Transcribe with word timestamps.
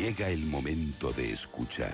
Llega 0.00 0.30
el 0.30 0.46
momento 0.46 1.12
de 1.12 1.30
escuchar 1.30 1.92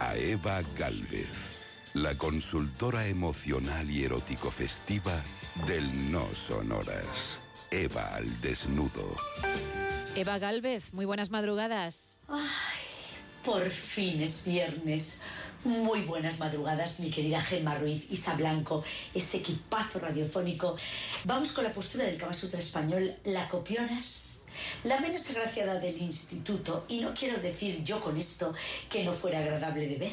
a 0.00 0.16
Eva 0.16 0.60
Galvez, 0.76 1.60
la 1.94 2.16
consultora 2.16 3.06
emocional 3.06 3.88
y 3.88 4.02
erótico 4.04 4.50
festiva 4.50 5.22
del 5.68 6.10
No 6.10 6.26
Sonoras. 6.34 7.38
Eva 7.70 8.12
al 8.16 8.40
desnudo. 8.40 9.14
Eva 10.16 10.40
Galvez, 10.40 10.92
muy 10.92 11.04
buenas 11.04 11.30
madrugadas. 11.30 12.18
Ay, 12.26 12.87
por 13.44 13.68
fin 13.68 14.20
es 14.20 14.44
viernes. 14.44 15.18
Muy 15.64 16.02
buenas 16.02 16.38
madrugadas, 16.38 17.00
mi 17.00 17.10
querida 17.10 17.40
Gemma 17.40 17.74
Ruiz, 17.74 18.04
Isa 18.10 18.34
Blanco, 18.34 18.84
ese 19.12 19.38
equipazo 19.38 19.98
radiofónico. 19.98 20.76
Vamos 21.24 21.52
con 21.52 21.64
la 21.64 21.72
postura 21.72 22.04
del 22.04 22.16
Kama 22.16 22.32
español, 22.32 23.12
la 23.24 23.48
copionas. 23.48 24.38
La 24.84 25.00
menos 25.00 25.28
agraciada 25.30 25.78
del 25.78 26.00
instituto, 26.00 26.84
y 26.88 27.00
no 27.00 27.12
quiero 27.14 27.38
decir 27.38 27.82
yo 27.84 28.00
con 28.00 28.16
esto 28.16 28.52
que 28.88 29.04
no 29.04 29.12
fuera 29.12 29.38
agradable 29.38 29.86
de 29.86 29.96
ver, 29.96 30.12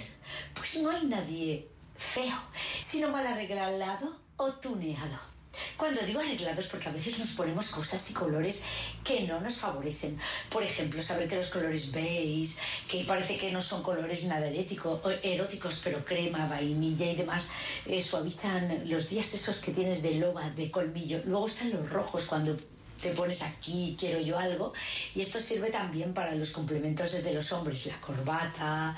pues 0.53 0.77
no 0.77 0.89
hay 0.91 1.05
nadie 1.05 1.67
feo, 1.95 2.37
sino 2.81 3.09
mal 3.09 3.25
arreglado 3.25 4.19
o 4.37 4.51
tuneado. 4.53 5.34
Cuando 5.77 6.01
digo 6.01 6.19
arreglados, 6.19 6.67
porque 6.67 6.89
a 6.89 6.91
veces 6.91 7.19
nos 7.19 7.31
ponemos 7.31 7.67
cosas 7.67 8.09
y 8.09 8.13
colores 8.13 8.61
que 9.03 9.21
no 9.23 9.39
nos 9.41 9.57
favorecen. 9.57 10.17
Por 10.49 10.63
ejemplo, 10.63 11.01
saber 11.01 11.27
que 11.27 11.35
los 11.35 11.49
colores 11.49 11.91
beige, 11.91 12.55
que 12.87 13.03
parece 13.05 13.37
que 13.37 13.51
no 13.51 13.61
son 13.61 13.83
colores 13.83 14.23
nada 14.25 14.47
erótico, 14.47 15.01
eróticos, 15.23 15.81
pero 15.83 16.03
crema, 16.03 16.47
vainilla 16.47 17.11
y 17.11 17.15
demás, 17.15 17.49
eh, 17.85 18.01
suavizan 18.01 18.89
los 18.89 19.09
días 19.09 19.33
esos 19.33 19.59
que 19.59 19.71
tienes 19.71 20.01
de 20.01 20.15
loba, 20.15 20.49
de 20.51 20.71
colmillo. 20.71 21.21
Luego 21.25 21.47
están 21.47 21.71
los 21.71 21.89
rojos 21.89 22.25
cuando 22.25 22.55
te 23.01 23.11
pones 23.11 23.41
aquí, 23.43 23.95
quiero 23.99 24.19
yo 24.19 24.37
algo. 24.37 24.73
Y 25.13 25.21
esto 25.21 25.39
sirve 25.39 25.69
también 25.69 26.13
para 26.13 26.33
los 26.35 26.51
complementos 26.51 27.11
de 27.11 27.33
los 27.33 27.51
hombres, 27.51 27.85
la 27.85 27.99
corbata 28.01 28.95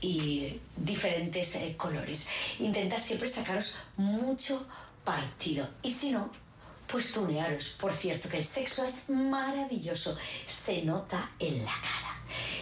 y 0.00 0.60
diferentes 0.76 1.54
eh, 1.56 1.74
colores. 1.76 2.28
Intentar 2.58 3.00
siempre 3.00 3.28
sacaros 3.28 3.74
mucho 3.96 4.66
partido. 5.04 5.68
Y 5.82 5.92
si 5.92 6.10
no, 6.10 6.30
pues 6.86 7.12
tunearos. 7.12 7.76
Por 7.80 7.92
cierto, 7.92 8.28
que 8.28 8.38
el 8.38 8.44
sexo 8.44 8.84
es 8.84 9.08
maravilloso. 9.10 10.16
Se 10.46 10.82
nota 10.82 11.32
en 11.38 11.64
la 11.64 11.72
cara. 11.72 12.14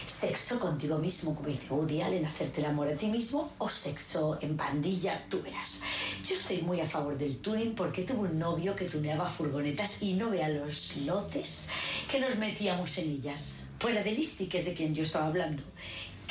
Sexo 0.05 0.59
contigo 0.59 0.97
mismo, 0.97 1.35
como 1.35 1.47
dice 1.47 1.67
Woody 1.69 2.01
Allen, 2.01 2.25
hacerte 2.25 2.61
el 2.61 2.67
amor 2.67 2.87
a 2.87 2.95
ti 2.95 3.07
mismo, 3.07 3.53
o 3.57 3.67
sexo 3.67 4.37
en 4.41 4.55
pandilla, 4.55 5.25
tú 5.29 5.41
verás. 5.41 5.81
Yo 6.27 6.35
estoy 6.35 6.61
muy 6.61 6.79
a 6.79 6.87
favor 6.87 7.17
del 7.17 7.37
tuning 7.39 7.75
porque 7.75 8.03
tuve 8.03 8.29
un 8.29 8.39
novio 8.39 8.75
que 8.75 8.85
tuneaba 8.85 9.27
furgonetas 9.27 10.01
y 10.01 10.13
no 10.13 10.29
vea 10.29 10.47
los 10.49 10.95
lotes 10.97 11.67
que 12.09 12.19
nos 12.19 12.37
metíamos 12.37 12.97
en 12.99 13.09
ellas. 13.09 13.53
Pues 13.79 13.95
la 13.95 14.03
de 14.03 14.11
Listi, 14.11 14.47
que 14.47 14.59
es 14.59 14.65
de 14.65 14.73
quien 14.73 14.95
yo 14.95 15.03
estaba 15.03 15.27
hablando, 15.27 15.63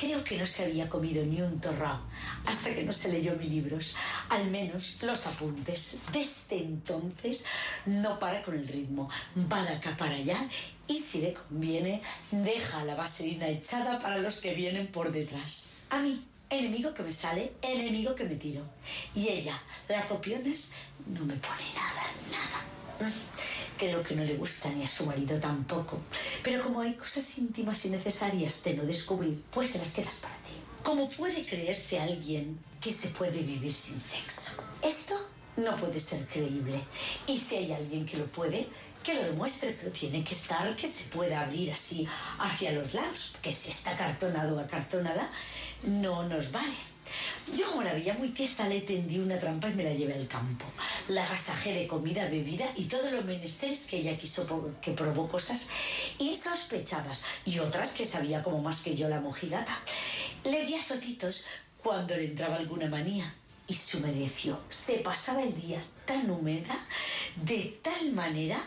Creo 0.03 0.25
que 0.25 0.37
no 0.37 0.49
se 0.49 0.65
había 0.65 0.89
comido 0.89 1.25
ni 1.25 1.41
un 1.41 1.61
torrao 1.61 2.01
hasta 2.45 2.75
que 2.75 2.83
no 2.83 2.93
se 2.93 3.13
leyó 3.13 3.37
mis 3.37 3.51
libros, 3.51 3.95
al 4.31 4.51
menos 4.51 4.97
los 5.01 5.29
apuntes. 5.29 5.99
Desde 6.13 6.57
entonces 6.59 7.45
no 7.87 8.19
para 8.19 8.43
con 8.43 8.57
el 8.57 8.67
ritmo, 8.67 9.09
va 9.53 9.63
de 9.63 9.77
acá 9.77 9.97
para 9.97 10.17
allá 10.17 10.37
y 10.89 10.99
si 10.99 11.21
le 11.21 11.35
conviene, 11.35 12.03
deja 12.33 12.85
la 12.85 12.97
vaselina 12.97 13.47
echada 13.47 14.01
para 14.01 14.19
los 14.19 14.41
que 14.41 14.55
vienen 14.55 14.89
por 14.89 15.13
detrás. 15.13 15.85
A 15.91 16.01
mí, 16.01 16.27
enemigo 16.51 16.93
que 16.95 17.05
me 17.05 17.13
sale, 17.13 17.53
enemigo 17.63 18.17
que 18.17 18.25
me 18.25 18.35
tiro. 18.35 18.65
Y 19.15 19.29
ella, 19.29 19.57
la 19.89 20.05
copiones, 20.09 20.73
no 21.07 21.25
me 21.25 21.35
pone 21.35 21.63
nada, 21.77 22.03
nada. 22.33 22.82
Creo 23.79 24.03
que 24.03 24.15
no 24.15 24.25
le 24.25 24.35
gusta 24.35 24.71
ni 24.71 24.85
a 24.85 24.89
su 24.89 25.07
marido 25.07 25.39
tampoco. 25.39 26.01
Pero 26.43 26.63
como 26.63 26.81
hay 26.81 26.95
cosas 26.95 27.39
íntimas 27.39 27.85
y 27.85 27.91
necesarias 27.91 28.63
de 28.65 28.75
no 28.75 28.85
descubrir, 28.85 29.43
pues 29.51 29.73
te 29.73 29.79
las 29.79 29.93
quedas 29.93 30.17
para 30.17 30.35
ti. 30.37 30.53
¿Cómo 30.83 31.09
puede 31.09 31.45
creerse 31.45 32.01
alguien 32.01 32.59
que 32.81 32.93
se 32.93 33.09
puede 33.09 33.41
vivir 33.43 33.73
sin 33.73 34.01
sexo? 34.01 34.63
Esto 34.83 35.15
no 35.57 35.77
puede 35.77 36.01
ser 36.01 36.27
creíble. 36.27 36.81
Y 37.27 37.39
si 37.39 37.57
hay 37.57 37.73
alguien 37.73 38.07
que 38.07 38.17
lo 38.17 38.27
puede, 38.27 38.69
que 39.03 39.15
lo 39.15 39.23
demuestre, 39.23 39.77
pero 39.79 39.93
tiene 39.93 40.25
que 40.25 40.35
estar 40.35 40.75
que 40.77 40.87
se 40.87 41.05
pueda 41.05 41.41
abrir 41.41 41.73
así 41.73 42.07
hacia 42.39 42.73
los 42.73 42.95
lados, 42.95 43.35
que 43.43 43.53
si 43.53 43.71
está 43.71 43.97
cartonado 43.97 44.57
o 44.57 44.61
acartonada, 44.61 45.31
no 45.83 46.25
nos 46.25 46.53
vale. 46.53 46.77
Yo 47.57 47.69
como 47.69 47.83
la 47.83 47.93
veía 47.93 48.15
muy 48.15 48.31
tiesa 48.31 48.69
le 48.69 48.81
tendí 48.81 49.19
una 49.19 49.39
trampa 49.39 49.69
y 49.69 49.75
me 49.75 49.85
la 49.85 49.93
llevé 49.93 50.15
al 50.15 50.27
campo. 50.27 50.65
La 51.09 51.25
agasajé 51.25 51.75
de 51.75 51.87
comida, 51.87 52.29
bebida 52.29 52.71
y 52.77 52.85
todos 52.85 53.11
los 53.11 53.25
menesteres 53.25 53.87
que 53.87 53.99
ella 53.99 54.17
quiso 54.17 54.73
que 54.81 54.93
probó 54.93 55.29
cosas 55.29 55.69
insospechadas 56.19 57.25
y 57.45 57.59
otras 57.59 57.93
que 57.93 58.05
sabía 58.05 58.43
como 58.43 58.63
más 58.63 58.83
que 58.83 58.95
yo 58.97 59.09
la 59.09 59.21
mojigata. 59.21 59.81
Le 60.45 60.65
di 60.65 60.75
azotitos 60.75 61.45
cuando 61.83 62.17
le 62.17 62.27
entraba 62.27 62.57
alguna 62.57 62.89
manía 62.89 63.33
y 63.67 63.75
se 63.75 63.97
humedeció. 63.97 64.59
Se 64.69 64.99
pasaba 64.99 65.43
el 65.43 65.61
día 65.61 65.83
tan 66.05 66.31
húmeda, 66.31 66.77
de 67.37 67.79
tal 67.83 68.13
manera 68.13 68.63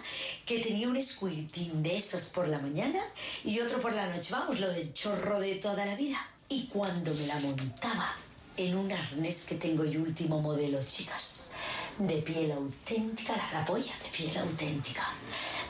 que 0.46 0.60
tenía 0.60 0.88
un 0.88 1.02
squirting 1.02 1.84
de 1.84 1.98
esos 1.98 2.24
por 2.30 2.48
la 2.48 2.60
mañana 2.60 3.00
y 3.44 3.60
otro 3.60 3.82
por 3.82 3.94
la 3.94 4.08
noche. 4.08 4.32
Vamos, 4.32 4.60
lo 4.60 4.70
del 4.72 4.94
chorro 4.94 5.40
de 5.40 5.56
toda 5.56 5.86
la 5.86 5.96
vida. 5.96 6.18
Y 6.50 6.68
cuando 6.68 7.14
me 7.14 7.28
la 7.28 7.40
montaba 7.40 8.14
en 8.58 8.76
un 8.76 8.92
arnés 8.92 9.46
que 9.46 9.56
tengo 9.56 9.86
yo 9.86 10.02
último 10.02 10.42
modelo, 10.42 10.82
chicas. 10.84 11.50
De 11.98 12.22
piel 12.22 12.52
auténtica, 12.52 13.38
la, 13.54 13.64
polla 13.64 13.94
de 14.04 14.10
piel 14.10 14.38
auténtica. 14.38 15.04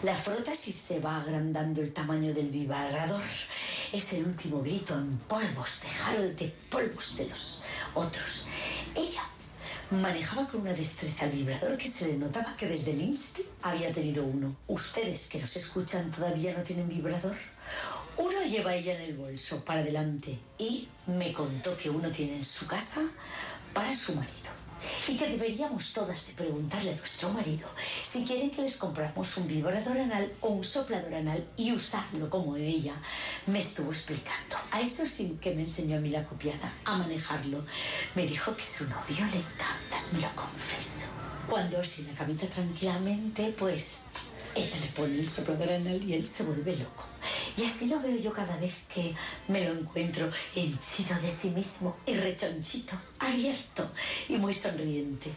La 0.02 0.16
frotas 0.16 0.68
y 0.68 0.72
se 0.72 1.00
va 1.00 1.22
agrandando 1.22 1.82
el 1.82 1.94
tamaño 1.94 2.34
del 2.34 2.50
vibrador. 2.50 3.22
Es 3.94 4.14
el 4.14 4.26
último 4.26 4.62
grito 4.64 4.96
en 4.96 5.20
polvos, 5.20 5.82
de 6.10 6.34
de 6.34 6.48
polvos 6.70 7.16
de 7.18 7.28
los 7.28 7.62
otros. 7.94 8.44
Ella 8.96 9.22
manejaba 9.92 10.48
con 10.48 10.62
una 10.62 10.74
destreza 10.74 11.26
el 11.26 11.32
vibrador 11.34 11.78
que 11.78 11.88
se 11.88 12.08
le 12.08 12.18
notaba 12.18 12.58
que 12.58 12.68
desde 12.68 12.90
el 12.90 13.02
insti 13.02 13.44
había 13.62 13.92
tenido 13.92 14.26
uno. 14.26 14.56
Ustedes 14.66 15.28
que 15.28 15.40
nos 15.40 15.56
escuchan 15.56 16.10
todavía 16.10 16.56
no 16.58 16.64
tienen 16.64 16.90
vibrador. 16.90 17.36
Uno 18.18 18.44
lleva 18.46 18.74
ella 18.74 18.96
en 18.96 19.02
el 19.02 19.16
bolso 19.16 19.64
para 19.64 19.82
adelante 19.82 20.40
y 20.58 20.88
me 21.06 21.32
contó 21.34 21.78
que 21.78 21.92
uno 21.92 22.10
tiene 22.10 22.38
en 22.38 22.46
su 22.46 22.66
casa 22.66 23.02
para 23.74 23.94
su 23.94 24.16
marido. 24.16 24.65
Y 25.08 25.16
que 25.16 25.28
deberíamos 25.28 25.94
todas 25.94 26.28
de 26.28 26.34
preguntarle 26.34 26.92
a 26.92 26.96
nuestro 26.96 27.30
marido 27.30 27.68
si 28.04 28.26
quieren 28.26 28.52
que 28.52 28.62
les 28.62 28.78
compramos 28.78 29.38
un 29.38 29.48
vibrador 29.48 29.98
anal 29.98 30.32
o 30.42 30.50
un 30.50 30.64
soplador 30.64 31.14
anal 31.14 31.46
y 31.58 31.72
usarlo 31.72 32.30
como 32.30 32.56
ella 32.56 32.94
me 33.48 33.60
estuvo 33.60 33.92
explicando. 33.92 34.56
A 34.72 34.82
eso 34.82 35.06
sí 35.06 35.38
que 35.40 35.54
me 35.54 35.62
enseñó 35.62 35.98
a 35.98 36.00
mí 36.00 36.10
la 36.10 36.26
copiada, 36.26 36.72
a 36.86 36.98
manejarlo. 36.98 37.64
Me 38.16 38.26
dijo 38.26 38.56
que 38.56 38.64
su 38.64 38.86
novio 38.86 39.26
le 39.32 39.38
encantas, 39.38 40.14
me 40.14 40.22
lo 40.22 40.30
confieso. 40.36 41.08
Cuando 41.50 41.78
la 41.78 42.18
camita 42.18 42.48
tranquilamente, 42.48 43.54
pues 43.58 44.00
ella 44.56 44.78
le 44.80 44.88
pone 44.88 45.20
el 45.20 45.30
soplador 45.30 45.70
anal 45.72 46.02
y 46.04 46.14
él 46.14 46.28
se 46.28 46.44
vuelve 46.44 46.76
loco. 46.76 47.15
Y 47.58 47.64
así 47.64 47.88
lo 47.88 48.02
veo 48.02 48.18
yo 48.18 48.34
cada 48.34 48.58
vez 48.58 48.76
que 48.94 49.14
me 49.48 49.64
lo 49.64 49.80
encuentro 49.80 50.30
henchido 50.56 51.20
de 51.22 51.30
sí 51.30 51.50
mismo 51.52 51.96
y 52.06 52.16
rechonchito, 52.16 52.96
abierto 53.20 53.90
y 54.28 54.38
muy 54.38 54.54
sonriente. 54.54 55.30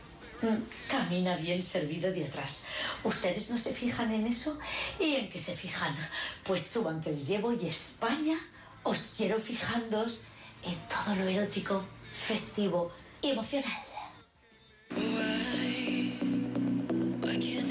Mm, 0.42 0.88
camina 0.88 1.36
bien 1.36 1.62
servido 1.62 2.12
de 2.12 2.24
atrás. 2.24 2.64
¿Ustedes 3.04 3.50
no 3.50 3.58
se 3.58 3.72
fijan 3.72 4.12
en 4.12 4.26
eso? 4.26 4.58
¿Y 5.00 5.16
en 5.16 5.28
qué 5.28 5.38
se 5.38 5.54
fijan? 5.54 5.94
Pues 6.44 6.62
suban 6.64 7.00
que 7.00 7.10
les 7.10 7.26
llevo 7.26 7.52
y 7.52 7.66
España 7.66 8.38
os 8.82 9.14
quiero 9.16 9.38
fijándoos 9.38 10.22
en 10.64 10.76
todo 10.88 11.14
lo 11.16 11.28
erótico, 11.28 11.84
festivo 12.12 12.92
y 13.20 13.30
emocional. 13.30 13.88